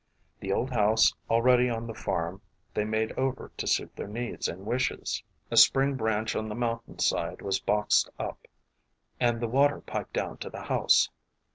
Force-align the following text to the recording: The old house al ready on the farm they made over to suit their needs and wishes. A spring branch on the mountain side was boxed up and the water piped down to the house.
The 0.39 0.51
old 0.51 0.71
house 0.71 1.13
al 1.29 1.43
ready 1.43 1.69
on 1.69 1.85
the 1.85 1.93
farm 1.93 2.41
they 2.73 2.85
made 2.85 3.11
over 3.19 3.51
to 3.55 3.67
suit 3.67 3.95
their 3.95 4.07
needs 4.07 4.47
and 4.47 4.65
wishes. 4.65 5.21
A 5.51 5.57
spring 5.57 5.93
branch 5.93 6.35
on 6.35 6.49
the 6.49 6.55
mountain 6.55 6.97
side 6.97 7.43
was 7.43 7.59
boxed 7.59 8.09
up 8.17 8.47
and 9.19 9.39
the 9.39 9.47
water 9.47 9.79
piped 9.81 10.13
down 10.13 10.37
to 10.39 10.49
the 10.49 10.61
house. 10.63 11.07